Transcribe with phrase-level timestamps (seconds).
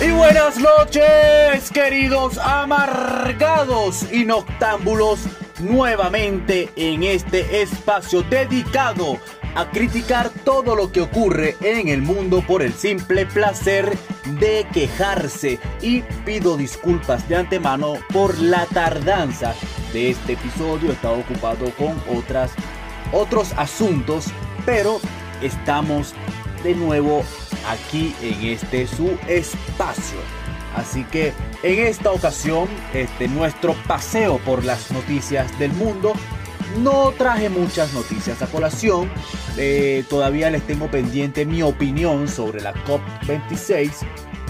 [0.00, 5.18] Y buenas noches, queridos amargados y noctámbulos,
[5.58, 9.18] nuevamente en este espacio dedicado
[9.56, 13.92] a criticar todo lo que ocurre en el mundo por el simple placer
[14.38, 15.58] de quejarse.
[15.82, 19.52] Y pido disculpas de antemano por la tardanza
[19.92, 20.90] de este episodio.
[20.90, 22.52] He estado ocupado con otras,
[23.12, 24.26] otros asuntos,
[24.64, 25.00] pero
[25.42, 26.14] estamos
[26.62, 27.24] de nuevo
[27.70, 30.18] aquí en este su espacio.
[30.76, 31.32] Así que
[31.62, 36.12] en esta ocasión, este, nuestro paseo por las noticias del mundo,
[36.82, 39.10] no traje muchas noticias a colación.
[39.56, 43.92] Eh, todavía les tengo pendiente mi opinión sobre la COP26.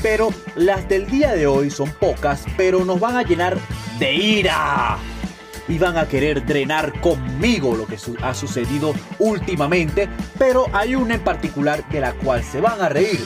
[0.03, 3.59] Pero las del día de hoy son pocas, pero nos van a llenar
[3.99, 4.99] de ira
[5.69, 11.25] y van a querer drenar conmigo lo que ha sucedido últimamente, pero hay una en
[11.25, 13.23] particular de la cual se van a reír.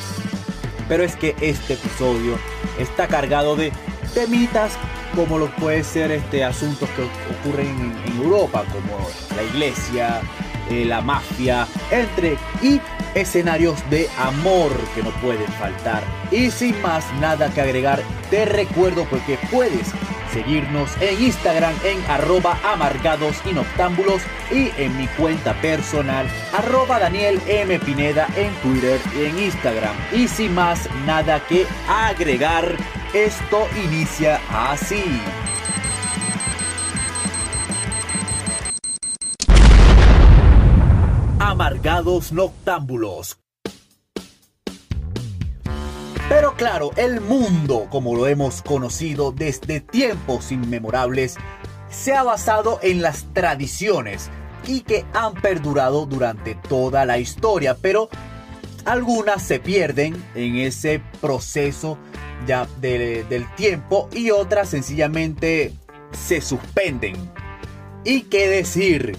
[0.88, 2.38] Pero es que este episodio
[2.78, 3.72] está cargado de
[4.14, 4.76] temitas
[5.14, 7.02] como lo puede ser este asuntos que
[7.34, 7.68] ocurren
[8.06, 10.20] en, Europa, como la iglesia,
[10.70, 12.80] eh, la mafia, entre y
[13.14, 16.02] escenarios de amor que no pueden faltar.
[16.30, 19.92] Y sin más nada que agregar, te recuerdo porque puedes
[20.32, 27.40] seguirnos en Instagram en arroba amargados y noctámbulos y en mi cuenta personal arroba Daniel
[27.46, 27.78] M.
[27.80, 29.94] Pineda en Twitter y en Instagram.
[30.12, 32.76] Y sin más nada que agregar,
[33.12, 35.04] esto inicia así.
[41.38, 43.41] Amargados Noctámbulos
[46.34, 51.36] pero claro, el mundo, como lo hemos conocido desde tiempos inmemorables,
[51.90, 54.30] se ha basado en las tradiciones
[54.66, 58.08] y que han perdurado durante toda la historia, pero
[58.86, 61.98] algunas se pierden en ese proceso
[62.46, 65.74] ya del tiempo y otras sencillamente
[66.12, 67.14] se suspenden.
[68.06, 69.18] ¿Y qué decir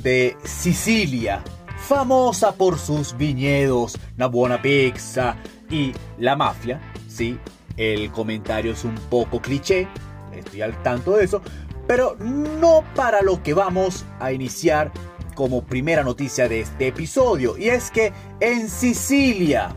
[0.00, 1.44] de Sicilia?
[1.76, 5.36] Famosa por sus viñedos, una buena pizza,
[5.70, 7.38] y la mafia, sí,
[7.76, 9.88] el comentario es un poco cliché,
[10.32, 11.42] estoy al tanto de eso,
[11.86, 14.92] pero no para lo que vamos a iniciar
[15.34, 19.74] como primera noticia de este episodio, y es que en Sicilia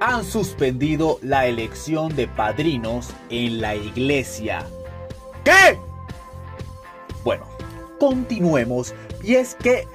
[0.00, 4.66] han suspendido la elección de padrinos en la iglesia.
[5.44, 5.78] ¿Qué?
[7.24, 7.44] Bueno,
[7.98, 9.86] continuemos, y es que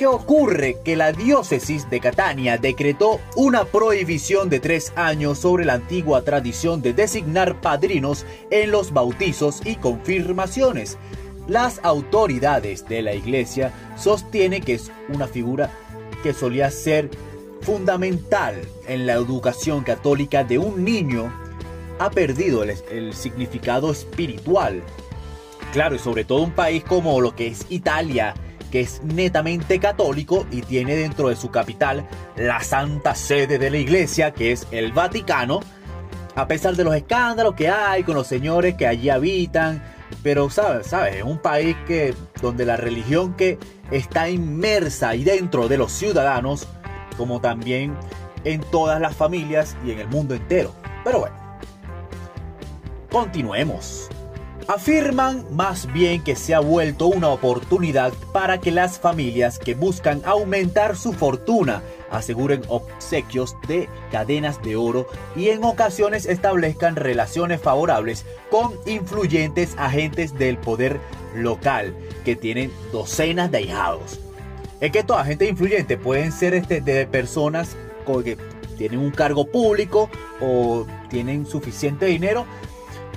[0.00, 0.78] ¿Qué ocurre?
[0.82, 6.80] Que la diócesis de Catania decretó una prohibición de tres años sobre la antigua tradición
[6.80, 10.96] de designar padrinos en los bautizos y confirmaciones.
[11.46, 15.70] Las autoridades de la iglesia sostienen que es una figura
[16.22, 17.10] que solía ser
[17.60, 18.54] fundamental
[18.88, 21.30] en la educación católica de un niño,
[21.98, 24.82] ha perdido el, el significado espiritual.
[25.74, 28.34] Claro, y sobre todo un país como lo que es Italia,
[28.70, 33.78] que es netamente católico y tiene dentro de su capital la santa sede de la
[33.78, 35.60] iglesia, que es el Vaticano,
[36.34, 39.82] a pesar de los escándalos que hay con los señores que allí habitan,
[40.22, 43.58] pero sabes, sabes, es un país que donde la religión que
[43.90, 46.66] está inmersa y dentro de los ciudadanos,
[47.16, 47.96] como también
[48.44, 50.74] en todas las familias y en el mundo entero.
[51.04, 51.36] Pero bueno,
[53.10, 54.08] continuemos.
[54.68, 60.22] Afirman más bien que se ha vuelto una oportunidad para que las familias que buscan
[60.24, 68.24] aumentar su fortuna aseguren obsequios de cadenas de oro y en ocasiones establezcan relaciones favorables
[68.50, 71.00] con influyentes agentes del poder
[71.34, 71.94] local
[72.24, 74.20] que tienen docenas de ahijados.
[74.80, 77.76] Es que toda gente influyente pueden ser este, de personas
[78.24, 78.36] que
[78.76, 80.10] tienen un cargo público
[80.40, 82.44] o tienen suficiente dinero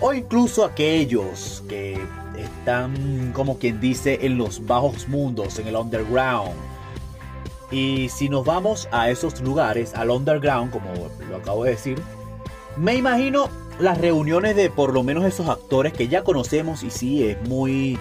[0.05, 1.97] o incluso aquellos que
[2.37, 6.51] están, como quien dice, en los bajos mundos, en el underground.
[7.71, 10.87] Y si nos vamos a esos lugares, al underground, como
[11.29, 12.01] lo acabo de decir,
[12.75, 13.47] me imagino
[13.79, 17.97] las reuniones de por lo menos esos actores que ya conocemos y sí es muy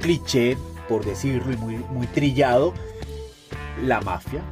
[0.00, 0.56] cliché,
[0.88, 2.72] por decirlo, y muy, muy trillado,
[3.82, 4.42] la mafia.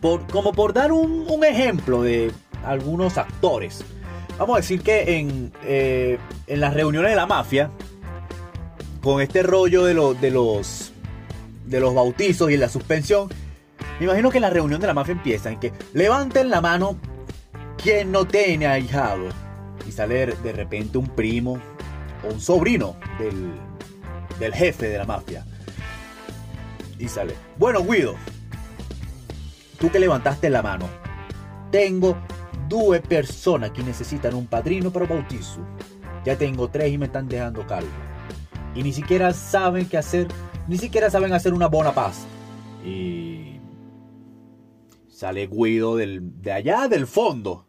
[0.00, 2.32] Por, como por dar un, un ejemplo de
[2.64, 3.84] algunos actores
[4.38, 7.70] vamos a decir que en, eh, en las reuniones de la mafia,
[9.02, 10.92] con este rollo de, de, los,
[11.66, 13.28] de los bautizos y la suspensión,
[13.98, 16.96] me imagino que en la reunión de la mafia empieza en que levanten la mano
[17.82, 19.28] quien no tiene ahijado.
[19.86, 21.58] Y sale de repente un primo
[22.24, 23.52] o un sobrino del,
[24.38, 25.44] del jefe de la mafia.
[26.98, 28.14] Y sale, bueno Guido,
[29.78, 30.88] tú que levantaste la mano,
[31.70, 32.16] tengo
[32.68, 35.60] due personas que necesitan un padrino para bautizo.
[36.24, 37.88] Ya tengo tres y me están dejando calvo.
[38.74, 40.28] Y ni siquiera saben qué hacer,
[40.66, 42.26] ni siquiera saben hacer una buena paz.
[42.84, 43.60] Y
[45.08, 47.66] sale Guido del, de allá del fondo.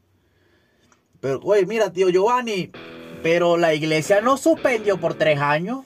[1.20, 2.72] Pero, oye, mira, tío Giovanni,
[3.24, 5.86] pero la iglesia no suspendió por tres años.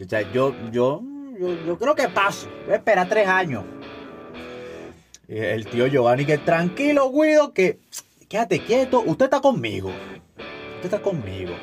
[0.00, 1.02] O sea, yo, yo,
[1.38, 2.48] yo, creo que paso.
[2.70, 3.64] Espera tres años.
[5.26, 7.78] El tío Giovanni que tranquilo, Guido, que
[8.28, 9.90] quédate quieto, usted está conmigo.
[10.76, 11.54] Usted está conmigo.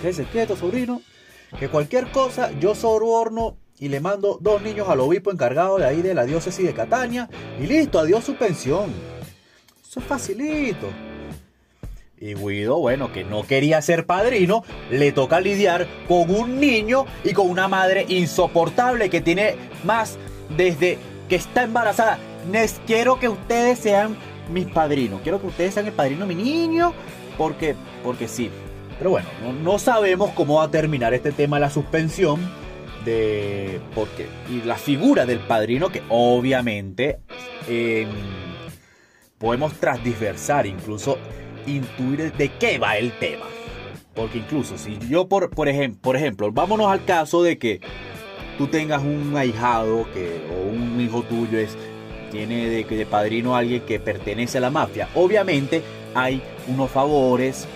[0.00, 1.02] Quédese quieto, sobrino.
[1.58, 6.02] Que cualquier cosa, yo horno y le mando dos niños al obispo encargado de ahí
[6.02, 7.28] de la diócesis de Catania.
[7.60, 8.92] Y listo, adiós su pensión.
[9.86, 10.88] Eso es facilito.
[12.18, 17.32] Y Guido, bueno, que no quería ser padrino, le toca lidiar con un niño y
[17.32, 20.16] con una madre insoportable que tiene más
[20.56, 20.98] desde
[21.28, 22.18] que está embarazada.
[22.50, 24.16] Les quiero que ustedes sean
[24.50, 25.20] mis padrinos.
[25.22, 26.92] Quiero que ustedes sean el padrino de mi niño.
[27.36, 28.50] Porque, porque sí.
[28.98, 29.28] Pero bueno,
[29.62, 32.40] no, sabemos cómo va a terminar este tema de la suspensión.
[33.04, 33.80] De.
[33.94, 34.26] Porque.
[34.50, 37.18] Y la figura del padrino, que obviamente.
[37.68, 38.08] Em,
[39.38, 41.18] podemos transversar, incluso
[41.66, 43.46] intuir de qué va el tema.
[44.14, 47.80] Porque incluso si yo, por, por, ejemplo, por ejemplo, vámonos al caso de que
[48.56, 51.76] tú tengas un ahijado que, o un hijo tuyo es
[52.34, 55.08] tiene de, padrino a alguien que pertenece a la mafia.
[55.14, 55.82] Obviamente
[56.14, 57.68] hay unos favores,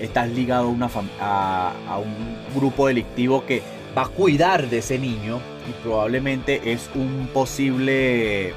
[0.00, 0.74] estás ligado
[1.20, 3.62] a, un grupo delictivo que
[3.96, 8.52] va a cuidar de ese niño y probablemente es un posible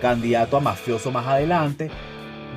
[0.00, 1.90] candidato a mafioso más adelante.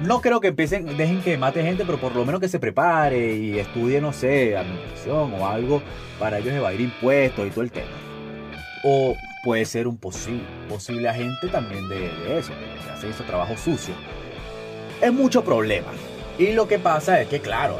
[0.01, 3.35] No creo que empiecen, dejen que mate gente, pero por lo menos que se prepare
[3.35, 5.83] y estudie, no sé, administración o algo
[6.19, 7.91] para ellos evadir impuestos y todo el tema.
[8.85, 12.07] O puede ser un posible, posible agente también de,
[12.40, 13.94] eso, que hace ese trabajo sucio.
[15.01, 15.90] Es mucho problema.
[16.40, 17.78] Y lo que pasa es que, claro,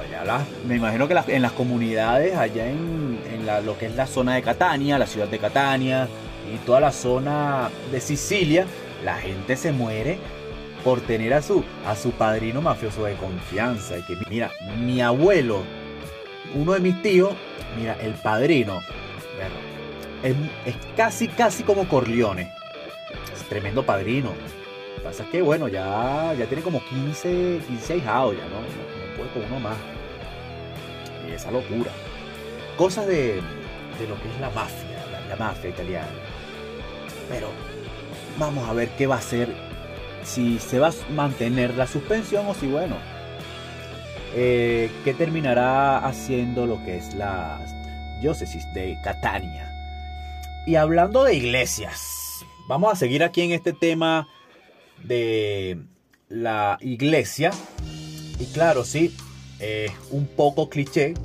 [0.68, 3.18] me imagino que en las comunidades, allá en,
[3.66, 6.08] lo que es la zona de Catania, la ciudad de Catania
[6.54, 8.66] y toda la zona de Sicilia,
[9.04, 10.18] la gente se muere
[10.84, 13.98] por tener a su, a su padrino mafioso de confianza.
[13.98, 15.64] Y que, mira, mi abuelo,
[16.54, 17.34] uno de mis tíos,
[17.78, 18.82] mira, el padrino,
[20.24, 22.52] es, casi, casi como Corleone.
[23.50, 24.30] Tremendo padrino.
[24.30, 28.62] Lo que pasa es que, bueno, ya, ya tiene como 15, 15 hijados, ya no,
[28.62, 29.78] no, puede con uno más.
[31.28, 31.92] Y esa locura.
[32.78, 33.36] Cosas de,
[34.00, 34.98] de lo que es la mafia,
[35.30, 36.08] la, mafia italiana.
[37.30, 37.50] Pero
[38.40, 39.54] vamos a ver qué va a hacer,
[40.24, 42.96] si se va a mantener la suspensión o si, bueno,
[44.36, 47.60] eh, qué terminará haciendo lo que es la
[48.20, 49.73] diócesis de Catania.
[50.66, 54.30] Y hablando de iglesias, vamos a seguir aquí en este tema
[55.04, 55.78] de
[56.30, 57.52] la iglesia.
[58.40, 59.14] Y claro, sí,
[59.60, 61.16] es un poco cliché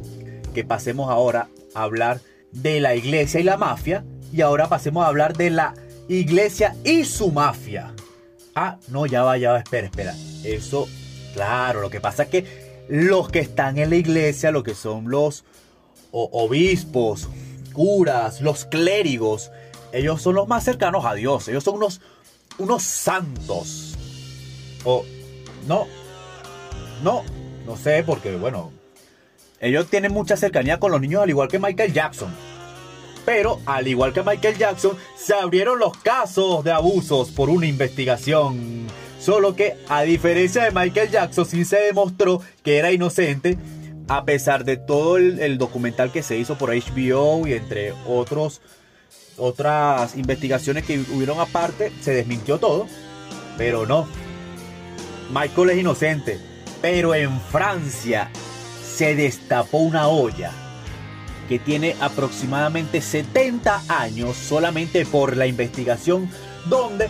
[0.55, 2.21] que pasemos ahora a hablar
[2.51, 4.05] de la iglesia y la mafia.
[4.33, 5.75] Y ahora pasemos a hablar de la
[6.09, 7.95] iglesia y su mafia.
[8.57, 10.15] Ah, no, ya va, ya va, espera, espera.
[10.43, 10.89] Eso,
[11.35, 15.09] claro, lo que pasa es que los que están en la iglesia, lo que son
[15.09, 15.45] los
[16.11, 17.29] obispos,
[17.79, 19.53] curas, los clérigos,
[19.93, 21.47] ellos son los más cercanos a Dios.
[21.47, 22.01] Ellos son unos,
[22.59, 23.95] unos santos.
[24.85, 25.05] O
[25.69, 25.87] no,
[27.05, 27.23] no,
[27.65, 28.73] no sé, porque bueno,
[29.61, 32.35] ellos tienen mucha cercanía con los niños, al igual que Michael Jackson.
[33.25, 38.89] Pero, al igual que Michael Jackson, se abrieron los casos de abusos por una investigación.
[39.21, 43.57] Solo que, a diferencia de Michael Jackson, sí se demostró que era inocente
[44.09, 48.63] a pesar de todo el, documental que se hizo por HBO y entre otros
[49.37, 52.89] otras investigaciones que hubieron aparte, se desmintió todo,
[53.57, 54.09] pero no.
[55.31, 56.41] Michael es inocente,
[56.83, 58.31] pero en Francia
[58.83, 60.51] se destapó una olla
[61.49, 66.29] que tiene aproximadamente 70 años solamente por la investigación
[66.67, 67.09] donde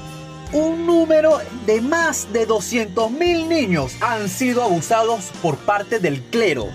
[0.53, 6.67] un número de más de 200.000 niños han sido abusados por parte del clero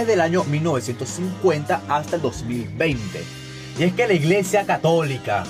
[0.00, 3.24] desde el año 1950 hasta el 2020.
[3.78, 5.44] Y es que la Iglesia Católica,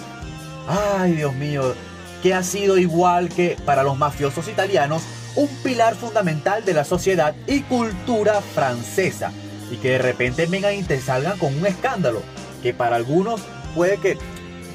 [0.69, 1.75] ay Dios mío,
[2.23, 5.03] que ha sido igual que para los mafiosos italianos,
[5.35, 9.33] un pilar fundamental de la sociedad y cultura francesa.
[9.73, 12.23] Y que de repente vengan y te salgan con un escándalo,
[12.63, 13.41] que para algunos
[13.75, 14.17] puede que...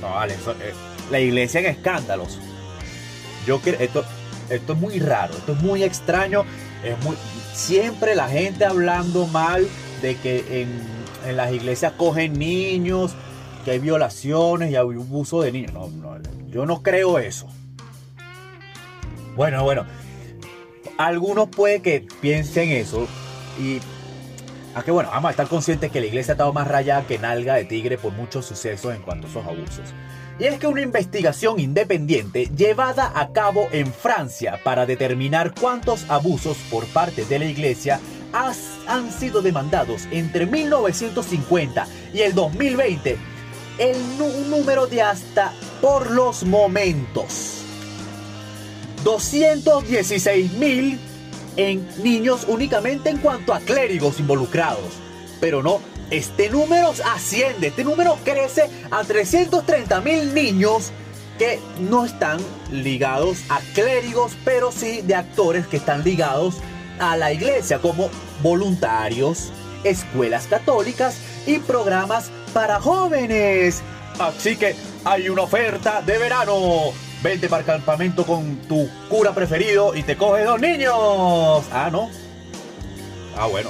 [0.01, 0.73] No, vale, eh,
[1.09, 2.39] la iglesia en escándalos.
[3.47, 4.03] Yo creo, esto,
[4.49, 6.43] esto es muy raro, esto es muy extraño,
[6.83, 7.15] es muy,
[7.53, 9.67] siempre la gente hablando mal
[10.01, 13.13] de que en, las iglesias cogen niños,
[13.63, 15.73] que hay violaciones y abuso de niños.
[15.73, 16.17] No,
[16.49, 17.47] yo no creo eso.
[19.35, 19.85] Bueno, bueno.
[20.97, 23.07] algunos puede que piensen eso
[23.59, 23.79] y
[24.73, 27.19] a que bueno, vamos a estar conscientes que la iglesia ha estado más rayada que
[27.19, 29.93] nalga de tigre por muchos sucesos en cuanto a esos abusos.
[30.39, 36.57] Y es que una investigación independiente llevada a cabo en Francia para determinar cuántos abusos
[36.69, 37.99] por parte de la iglesia
[38.87, 43.17] han sido demandados entre 1950 y el 2020,
[43.77, 43.97] el
[44.49, 45.51] número de hasta
[45.81, 47.57] por los momentos
[49.03, 50.99] 216 mil
[51.57, 54.93] en niños únicamente en cuanto a clérigos involucrados.
[55.39, 60.91] Pero no, este número asciende, este número crece a 330 mil niños
[61.37, 62.39] que no están
[62.71, 66.55] ligados a clérigos, pero sí de actores que están ligados
[66.99, 68.09] a la iglesia, como
[68.43, 69.51] voluntarios,
[69.83, 71.17] escuelas católicas
[71.47, 73.81] y programas para jóvenes.
[74.19, 76.93] Así que hay una oferta de verano.
[77.23, 81.63] Vente para el campamento con tu cura preferido y te coge dos niños.
[81.71, 82.09] Ah, no.
[83.37, 83.69] Ah, bueno.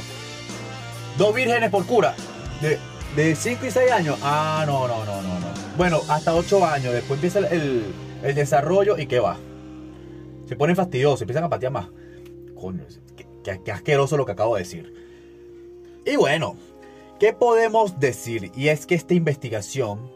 [1.17, 2.15] Dos vírgenes por cura.
[2.61, 2.79] De,
[3.15, 4.17] de 5 y 6 años.
[4.21, 5.47] Ah, no, no, no, no, no.
[5.75, 6.93] Bueno, hasta 8 años.
[6.93, 7.93] Después empieza el,
[8.23, 9.37] el, desarrollo y qué va.
[10.47, 11.87] Se ponen fastidiosos, empiezan a patear más.
[12.55, 12.85] Coño,
[13.43, 14.93] qué, qué asqueroso lo que acabo de decir.
[16.05, 16.55] Y bueno,
[17.19, 18.49] ¿qué podemos decir?
[18.55, 20.09] Y es que esta investigación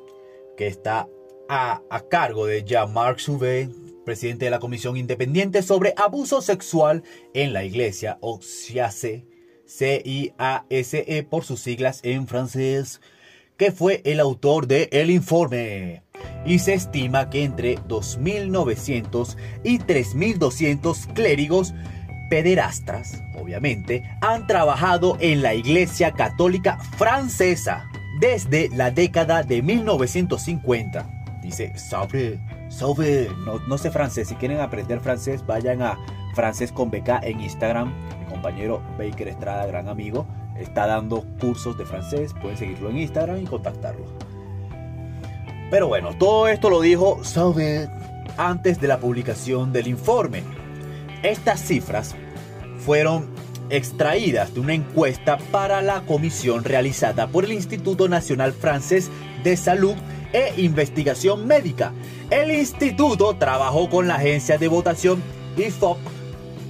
[0.55, 1.07] que está
[1.49, 3.69] a, cargo de Jean-Marc Jouvet,
[4.03, 9.25] presidente de la Comisión Independiente sobre Abuso Sexual en la Iglesia, o CIASE,
[9.65, 13.01] C-I-A-S-E por sus siglas en francés,
[13.57, 16.03] que fue el autor de el informe.
[16.45, 21.73] Y se estima que entre 2.900 y 3.200 clérigos
[22.29, 31.14] pederastras, obviamente, han trabajado en la Iglesia Católica Francesa desde la década de 1950
[31.45, 35.97] dice sauve, sauve, no, no sé francés, si quieren aprender francés vayan a
[36.33, 40.25] francés con BK en Instagram, mi compañero Baker Estrada, gran amigo,
[40.57, 44.05] está dando cursos de francés, pueden seguirlo en Instagram y contactarlo.
[45.69, 47.89] Pero bueno, todo esto lo dijo Sauve
[48.37, 50.43] antes de la publicación del informe.
[51.23, 52.15] Estas cifras
[52.79, 53.27] fueron
[53.69, 59.09] extraídas de una encuesta para la comisión realizada por el Instituto Nacional Francés
[59.43, 59.95] de Salud
[60.35, 61.93] e Investigación Médica.
[62.29, 65.23] El instituto trabajó con la agencia de votación
[65.55, 65.97] IFOP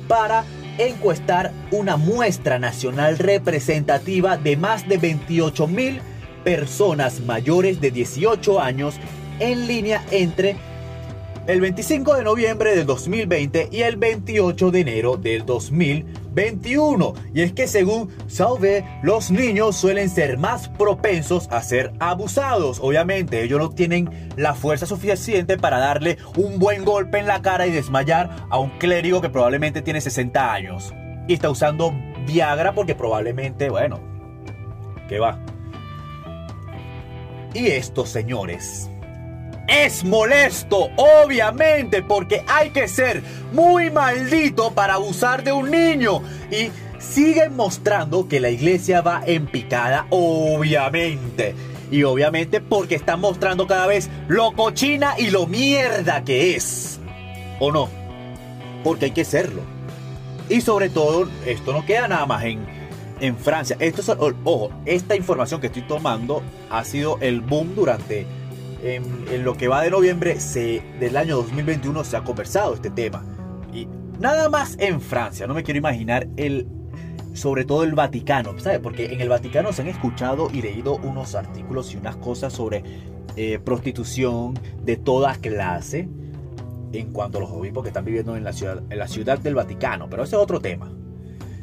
[0.08, 0.46] para
[0.78, 6.00] encuestar una muestra nacional representativa de más de 28 mil
[6.44, 8.96] personas mayores de 18 años
[9.40, 10.58] en línea entre
[11.48, 15.44] el 25 de noviembre del 2020 y el 28 de enero del
[16.36, 17.14] 2021.
[17.34, 22.80] Y es que según Sauve, los niños suelen ser más propensos a ser abusados.
[22.82, 27.68] Obviamente, ellos no tienen la fuerza suficiente para darle un buen golpe en la cara
[27.68, 30.94] y desmayar a un clérigo que probablemente tiene 60 años.
[31.28, 31.94] Y está usando
[32.28, 34.00] Viagra porque probablemente, bueno,
[35.08, 35.40] ¿qué va?
[37.54, 38.90] Y estos señores
[39.68, 46.22] es molesto, obviamente, porque hay que ser muy maldito para abusar de un niño.
[46.52, 46.70] Y
[47.00, 51.56] siguen mostrando que la iglesia va en picada, obviamente.
[51.92, 57.00] Y obviamente porque están mostrando cada vez lo cochina y lo mierda que es.
[57.60, 57.90] ¿O no?
[58.84, 59.62] Porque hay que serlo.
[60.50, 62.66] Y sobre todo, esto no queda nada más en,
[63.20, 63.78] en Francia.
[63.80, 68.28] Esto ojo, esta información que estoy tomando ha sido el boom durante
[68.86, 73.24] en, lo que va de noviembre se, del año 2021 se ha conversado este tema.
[73.74, 73.88] Y
[74.20, 76.68] nada más en Francia, no me quiero imaginar el,
[77.34, 78.80] sobre todo el Vaticano, ¿sabes?
[78.80, 82.84] Porque en el Vaticano se han escuchado y leído unos artículos y unas cosas sobre
[83.36, 86.08] eh, prostitución de toda clase
[86.94, 89.56] en cuanto a los obispos que están viviendo en la ciudad, en la ciudad del
[89.56, 90.92] Vaticano, pero ese es otro tema.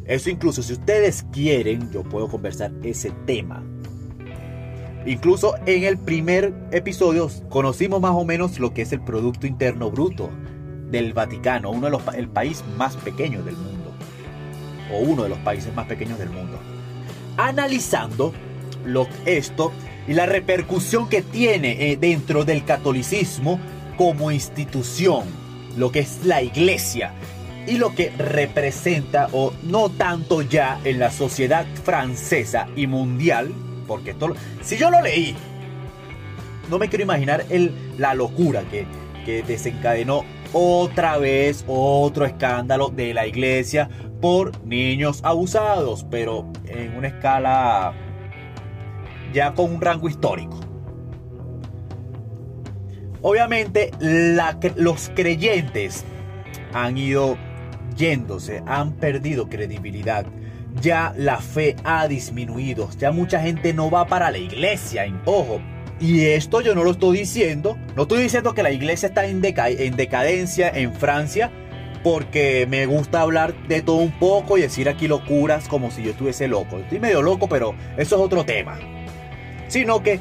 [0.05, 3.65] Eso incluso si ustedes quieren, yo puedo conversar ese tema
[5.05, 9.91] Incluso en el primer episodio conocimos más o menos lo que es el Producto Interno
[9.91, 10.31] Bruto
[10.91, 13.93] del Vaticano, uno de los el país más pequeño del mundo,
[14.93, 16.59] o uno de los países más pequeños del mundo.
[17.37, 18.33] Analizando
[18.85, 19.73] lo, esto
[20.07, 23.59] y la repercusión que tiene eh, dentro del catolicismo
[23.97, 25.25] como institución,
[25.77, 27.13] lo que es la iglesia
[27.67, 33.53] y lo que representa o no tanto ya en la sociedad francesa y mundial,
[33.87, 35.35] porque esto, si yo lo leí,
[36.71, 38.87] no me quiero imaginar el, la locura que,
[39.25, 43.89] que desencadenó otra vez otro escándalo de la iglesia
[44.21, 47.95] por niños abusados, pero en una escala
[49.33, 50.61] ya con un rango histórico.
[53.23, 53.93] Obviamente
[54.77, 56.05] los creyentes
[56.75, 57.37] han ido
[57.97, 60.27] yéndose, han perdido credibilidad.
[60.81, 65.61] Ya la fe ha disminuido, ya mucha gente no va para la iglesia, ojo.
[66.01, 69.43] Y esto yo no lo estoy diciendo, no estoy diciendo que la iglesia está en,
[69.45, 71.51] en decadencia en Francia,
[72.03, 76.11] porque me gusta hablar de todo un poco y decir aquí locuras como si yo
[76.11, 76.79] estuviese loco.
[76.79, 78.79] Estoy medio loco, pero eso es otro tema.
[79.69, 80.19] Sino que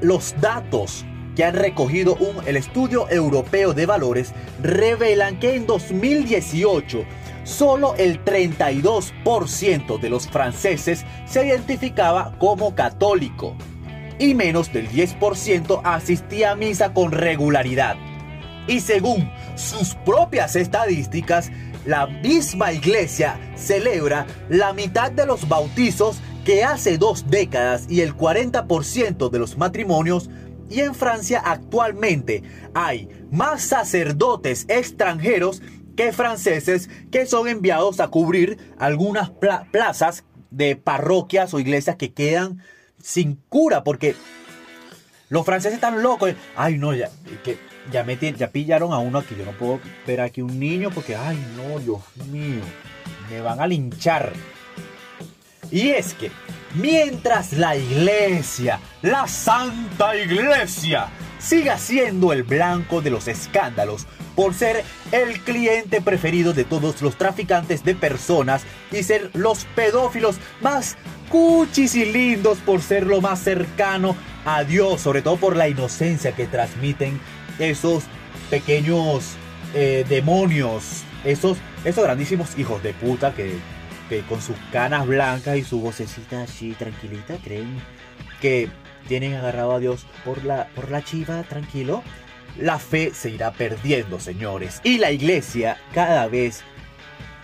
[0.00, 1.04] los datos
[1.36, 7.04] que han recogido el Estudio Europeo de Valores revelan que en 2018
[7.48, 13.56] solo el 32% de los franceses se identificaba como católico
[14.18, 17.96] y menos del 10% asistía a misa con regularidad.
[18.66, 21.50] Y según sus propias estadísticas,
[21.86, 28.14] la misma iglesia celebra la mitad de los bautizos que hace dos décadas y el
[28.14, 30.28] 40% de los matrimonios
[30.68, 32.42] y en Francia actualmente
[32.74, 35.62] hay más sacerdotes extranjeros
[35.98, 39.30] que franceses que son enviados a cubrir algunas
[39.72, 42.62] plazas de parroquias o iglesias que quedan
[43.02, 44.14] sin cura porque
[45.28, 46.34] los franceses están locos.
[46.54, 47.10] Ay, no, ya,
[47.42, 47.58] que
[47.90, 49.34] ya, me, ya pillaron a uno aquí.
[49.36, 52.00] Yo no puedo ver aquí un niño porque, ay, no, Dios
[52.30, 52.62] mío,
[53.28, 54.32] me van a linchar.
[55.72, 56.30] Y es que
[56.76, 61.08] mientras la iglesia, la santa iglesia,
[61.48, 67.16] siga siendo el blanco de los escándalos por ser el cliente preferido de todos los
[67.16, 70.98] traficantes de personas y ser los pedófilos más
[71.30, 74.14] cuchis y lindos por ser lo más cercano
[74.44, 77.18] a Dios, sobre todo por la inocencia que transmiten
[77.58, 78.04] esos
[78.50, 79.24] pequeños
[79.72, 83.54] eh, demonios, esos, esos grandísimos hijos de puta que,
[84.10, 87.80] que con sus canas blancas y su vocecita así tranquilita creen
[88.42, 88.68] que
[89.08, 92.02] tienen agarrado a Dios por la, por la chiva, tranquilo.
[92.58, 94.80] La fe se irá perdiendo, señores.
[94.84, 96.62] Y la iglesia cada vez,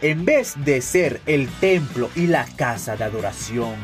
[0.02, 3.74] en vez de ser el templo y la casa de adoración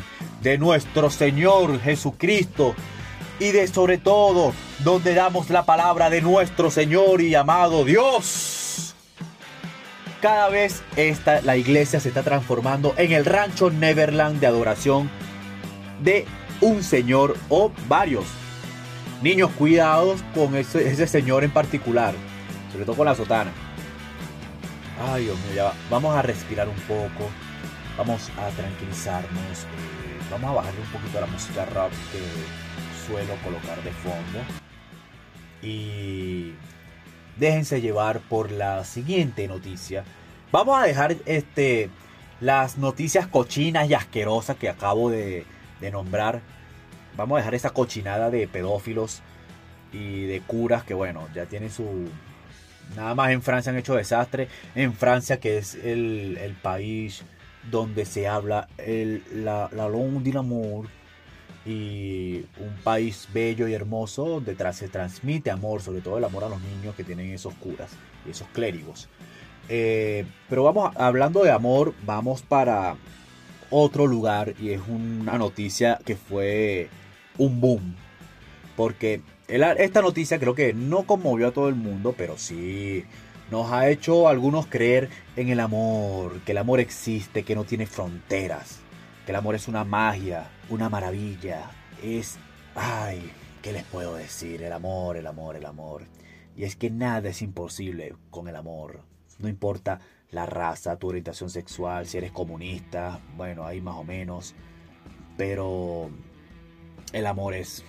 [0.43, 2.75] de nuestro Señor Jesucristo,
[3.40, 4.53] y de sobre todo
[4.85, 8.95] donde damos la palabra de nuestro Señor y amado Dios.
[10.21, 15.11] Cada vez esta, la iglesia se está transformando en el rancho Neverland de adoración
[16.03, 16.27] de
[16.61, 18.25] un señor o varios.
[19.23, 22.14] Niños, cuidados con ese, señor en particular,
[22.73, 23.51] sobre todo con la sotana.
[25.12, 27.29] Ay, Dios mío, ya Vamos a respirar un poco.
[27.99, 29.31] Vamos a tranquilizarnos.
[29.33, 34.40] Eh, vamos a bajarle un poquito a la música rap que suelo colocar de fondo.
[35.62, 36.55] Y
[37.37, 40.05] déjense llevar por la siguiente noticia.
[40.53, 41.90] Vamos a dejar este,
[42.40, 45.44] las noticias cochinas y asquerosas que acabo de,
[45.81, 46.40] de nombrar.
[47.16, 49.23] Vamos a dejar esa cochinada de pedófilos
[49.93, 52.09] y de curas que bueno, ya tienen su...
[52.97, 54.49] Nada más en Francia han hecho desastre.
[54.75, 57.23] En Francia, que es el, el país
[57.71, 60.87] donde se habla el, la, la langue de amor
[61.66, 66.49] y un país bello y hermoso donde se transmite amor, sobre todo el amor a
[66.49, 67.90] los niños que tienen esos curas
[68.27, 69.09] y esos clérigos.
[69.69, 72.97] Eh, pero vamos, hablando de amor, vamos para
[73.70, 76.88] otro lugar y es una noticia que fue
[77.38, 77.96] un boom.
[78.76, 83.04] Porque esta noticia creo que no conmovió a todo el mundo, pero sí
[83.50, 87.87] nos ha hecho algunos creer en el amor, que el amor existe, que no tiene
[87.87, 88.80] fronteras
[89.30, 91.70] el amor es una magia, una maravilla.
[92.02, 92.37] Es...
[92.74, 93.30] Ay,
[93.62, 94.61] ¿qué les puedo decir?
[94.62, 96.02] El amor, el amor, el amor.
[96.56, 99.02] Y es que nada es imposible con el amor.
[99.40, 100.00] No importa
[100.31, 104.55] la raza, tu orientación sexual, si eres comunista, bueno, ahí más o menos.
[105.37, 106.11] Pero
[107.12, 107.85] el amor es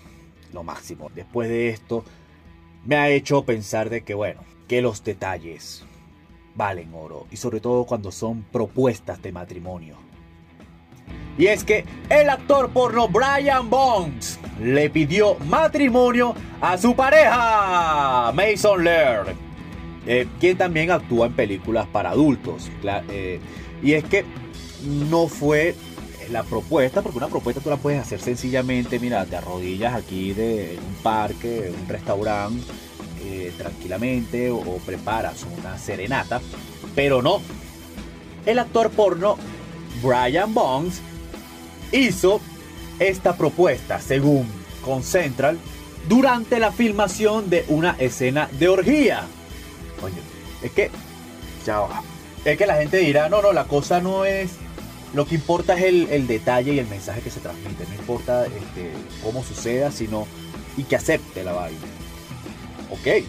[0.53, 1.09] lo máximo.
[1.13, 2.03] Después de esto,
[2.85, 5.83] me ha hecho pensar de que, bueno, que los detalles
[6.55, 7.27] valen oro.
[7.31, 9.97] Y sobre todo cuando son propuestas de matrimonio.
[11.37, 18.83] Y es que el actor porno Brian Bonds le pidió matrimonio a su pareja, Mason
[18.83, 19.35] Laird,
[20.05, 22.69] eh, quien también actúa en películas para adultos.
[23.09, 23.39] Eh,
[23.83, 24.25] y es que
[25.09, 25.75] no fue
[26.31, 30.75] la propuesta, porque una propuesta tú la puedes hacer sencillamente, mira, te arrodillas aquí de,
[30.75, 32.63] en un parque, un restaurante,
[33.23, 36.41] eh, tranquilamente, o, o preparas una serenata,
[36.95, 37.41] pero no.
[38.45, 39.37] El actor porno
[40.01, 41.01] Brian Bonds
[41.91, 42.41] hizo
[42.99, 44.47] esta propuesta, según
[44.83, 45.59] Concentral,
[46.07, 49.27] durante la filmación de una escena de orgía.
[50.01, 50.15] Coño,
[50.63, 50.89] es que,
[52.45, 54.51] es que la gente dirá, no, no, la cosa no es,
[55.13, 58.91] lo que importa es el, detalle y el mensaje que se transmite, no importa este,
[59.23, 60.27] cómo suceda, sino
[60.77, 61.79] y que acepte la vaina.
[62.89, 63.23] Ok.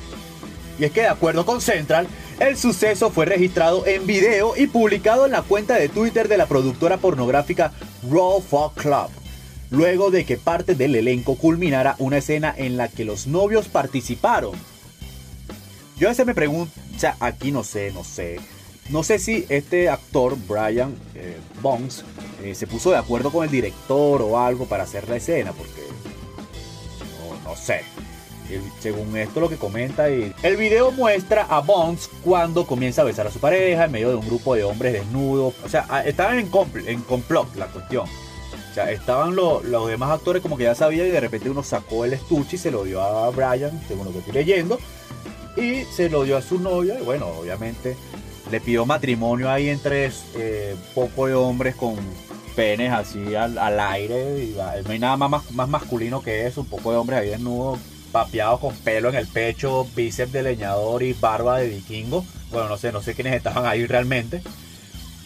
[0.79, 2.09] Y es que de acuerdo con Central,
[2.41, 6.47] El suceso fue registrado en video y publicado en la cuenta de Twitter de la
[6.47, 7.73] productora pornográfica
[8.11, 9.11] Raw Fuck Club,
[9.71, 14.53] luego de que parte del elenco culminara una escena en la que los novios participaron.
[16.03, 18.41] Yo a veces me pregunto, o sea, aquí no sé, no sé.
[18.89, 22.03] No sé si este actor, Brian eh, Bones,
[22.43, 25.81] eh, se puso de acuerdo con el director o algo para hacer la escena, porque
[27.45, 27.83] no, sé.
[28.81, 33.29] según esto lo que comenta, y el video muestra a Bones cuando comienza a besar
[33.29, 35.55] a su pareja en medio de un grupo de hombres desnudos.
[35.65, 38.09] O sea, estaban en, complot la cuestión.
[38.09, 41.63] O sea, estaban los, los demás actores como que ya sabían y de repente uno
[41.63, 44.81] sacó el estuche y se lo dio a Brian, según lo que estoy leyendo
[45.57, 47.97] y se lo dio a su novia y bueno, obviamente
[48.51, 51.97] le pidió matrimonio ahí entre eh, poco de hombres con
[52.55, 56.93] penes así al, aire y no hay nada más, más masculino que eso, un poco
[56.93, 57.79] de hombres ahí desnudos,
[58.13, 62.25] papeados con pelo en el pecho, bíceps de leñador y barba de vikingo.
[62.51, 64.43] Bueno, no sé, no sé quiénes estaban ahí realmente.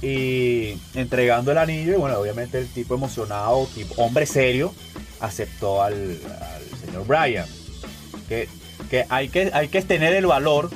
[0.02, 4.72] Y entregando el anillo, y bueno, obviamente el tipo emocionado, tipo hombre serio,
[5.20, 7.46] aceptó al, al señor Brian.
[8.28, 8.48] Que
[8.86, 10.70] que hay que, hay que tener el valor.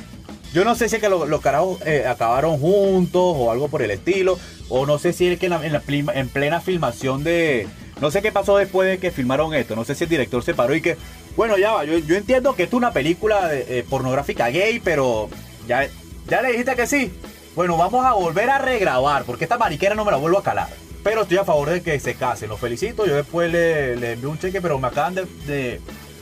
[0.53, 3.91] Yo no sé si es que los, carajos eh, acabaron juntos o algo por el
[3.91, 4.39] estilo.
[4.69, 7.69] O no sé si es que en, la, en, plena filmación de...
[8.01, 9.77] No sé qué pasó después de que filmaron esto.
[9.77, 10.97] No sé si el director se paró y que...
[11.37, 11.85] Bueno, ya va.
[11.85, 15.29] Yo, entiendo que esto es una película eh, pornográfica gay, pero
[15.69, 15.89] ya,
[16.29, 17.13] ya le dijiste que sí.
[17.55, 20.69] Bueno, vamos a volver a regrabar porque esta mariquera no me la vuelvo a calar.
[21.05, 22.49] Pero estoy a favor de que se casen.
[22.49, 23.07] Los felicito.
[23.07, 25.81] Yo después le, le envío un cheque, pero me acaban de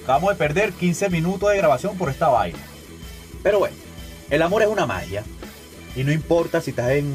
[0.08, 2.58] Acabamos de perder 15 minutos de grabación por esta vaina.
[3.42, 3.76] Pero bueno,
[4.30, 5.22] el amor es una magia.
[5.94, 7.14] Y no importa si estás en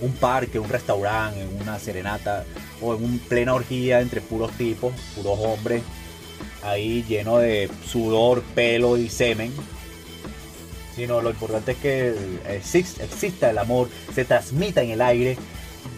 [0.00, 2.44] un parque, un restaurante, en una serenata
[2.80, 5.84] o en una plena orgía entre puros tipos, puros hombres,
[6.64, 9.52] ahí lleno de sudor, pelo y semen.
[10.96, 12.16] Sino lo importante es que
[12.48, 15.38] exista el amor, se transmita en el aire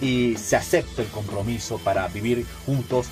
[0.03, 3.07] y se acepte el compromiso para vivir juntos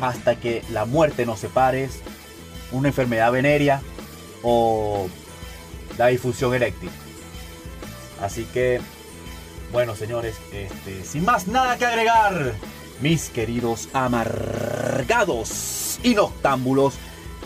[0.00, 1.90] hasta que la muerte nos separe
[2.72, 3.80] una enfermedad venérea
[4.42, 5.08] o
[5.98, 6.94] la difusión eléctrica.
[8.20, 8.80] Así que,
[9.72, 12.54] bueno señores, este, sin más nada que agregar,
[13.00, 15.52] mis queridos amargados
[16.02, 16.94] y noctámbulos,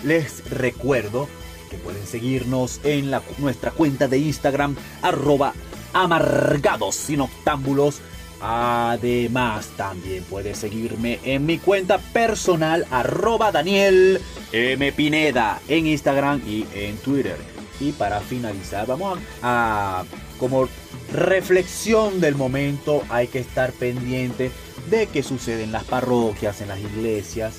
[0.04, 1.28] les recuerdo
[1.70, 5.54] que pueden seguirnos en nuestra cuenta de Instagram, arroba
[5.92, 8.00] amargados y noctámbulos
[8.40, 14.20] Además, también puedes seguirme en mi cuenta personal arroba Daniel
[14.52, 14.92] M.
[14.92, 17.36] Pineda en Instagram y en Twitter.
[17.80, 20.04] Y para finalizar, vamos a,
[20.38, 20.68] como
[21.12, 24.50] reflexión del momento, hay que estar pendiente
[24.90, 27.56] de qué sucede en las parroquias, en las iglesias,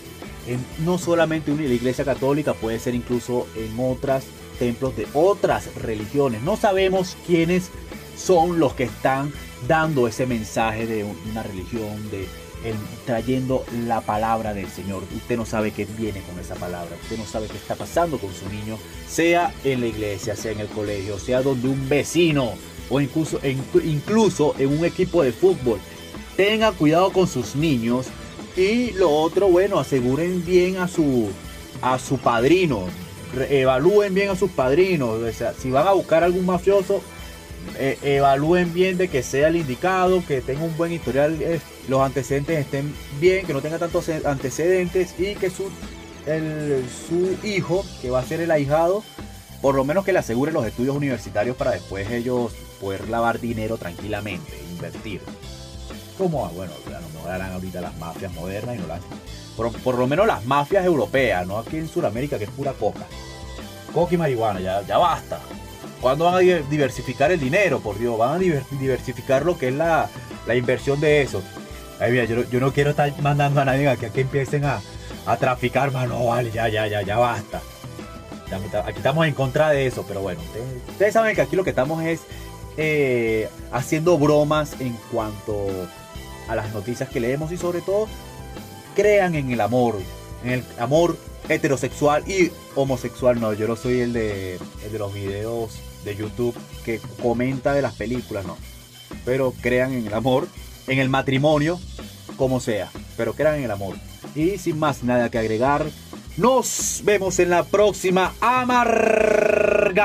[0.48, 4.24] en, no solamente en la iglesia católica, puede ser incluso en otros
[4.60, 6.42] templos de otras religiones.
[6.42, 7.70] No sabemos quiénes
[8.18, 9.32] son los que están
[9.68, 12.28] dando ese mensaje de una religión, de
[13.06, 15.04] trayendo la palabra del Señor.
[15.16, 18.34] Usted no sabe qué viene con esa palabra, usted no sabe qué está pasando con
[18.34, 22.54] su niño, sea en la iglesia, sea en el colegio, sea donde un vecino
[22.90, 23.40] o incluso
[23.84, 25.80] incluso en un equipo de fútbol.
[26.36, 28.08] Tenga cuidado con sus niños
[28.56, 31.30] y lo otro, bueno, aseguren bien a su,
[31.82, 32.86] a su padrino,
[33.50, 35.20] evalúen bien a sus padrinos.
[35.60, 37.02] si van a buscar algún mafioso,
[37.78, 42.02] eh, evalúen bien de que sea el indicado, que tenga un buen historial, eh, los
[42.02, 45.70] antecedentes estén bien, que no tenga tantos antecedentes y que su,
[47.44, 49.04] hijo, que va a ser el ahijado,
[49.62, 53.78] por lo menos que le asegure los estudios universitarios para después ellos poder lavar dinero
[53.78, 55.22] tranquilamente, invertir.
[56.18, 59.02] Como, bueno, ya no me harán ahorita las mafias modernas y no las...
[59.56, 63.06] Por, por, lo menos las mafias europeas, no aquí en Sudamérica que es pura coca.
[63.94, 65.40] Coca y marihuana, ya, ya basta.
[66.02, 67.80] ¿Cuándo van a diversificar el dinero?
[67.80, 70.10] Por Dios, van a diversificar lo que es la,
[70.56, 71.42] inversión de eso.
[72.00, 74.82] Ay, mira, yo, no quiero estar mandando a nadie a que, empiecen a,
[75.40, 76.26] traficar, mano.
[76.26, 77.62] Vale, ya, ya, ya, ya basta.
[78.86, 80.40] aquí estamos en contra de eso, pero bueno,
[80.90, 82.22] ustedes, saben que aquí lo que estamos es
[82.78, 85.68] eh, haciendo bromas en cuanto
[86.48, 88.08] a las noticias que leemos y sobre todo
[88.96, 89.96] crean en el amor,
[90.44, 91.18] en el amor
[91.50, 93.40] heterosexual y homosexual.
[93.40, 95.72] No, yo no soy el de, el de los videos
[96.04, 96.56] de YouTube
[96.86, 98.58] que comenta de las películas, no.
[99.26, 100.48] Pero crean en el amor,
[100.88, 101.80] en el matrimonio,
[102.38, 102.90] como sea.
[103.16, 103.96] Pero crean en el amor.
[104.36, 105.86] Y sin más nada que agregar,
[106.38, 109.96] nos vemos en la próxima Amargados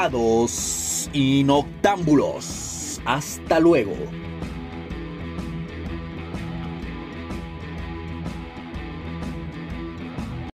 [1.12, 3.00] y Noctámbulos.
[3.05, 4.21] Hasta luego.